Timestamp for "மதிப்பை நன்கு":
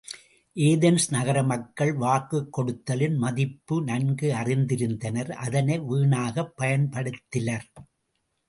3.17-4.31